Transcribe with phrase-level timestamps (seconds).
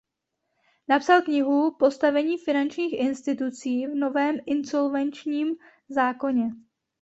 [0.87, 5.55] Napsal knihu "Postavení finančních institucí v novém insolvenčním
[5.89, 6.49] zákoně".